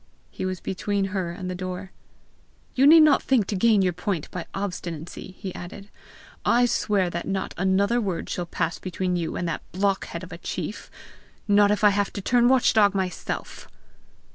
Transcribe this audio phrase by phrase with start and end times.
[0.31, 1.91] He was between her and the door.
[2.73, 5.89] "You need not think to gain your point by obstinacy," he added.
[6.43, 10.39] "I swear that not another word shall pass between you and that blockhead of a
[10.39, 10.89] chief
[11.47, 13.67] not if I have to turn watch dog myself!"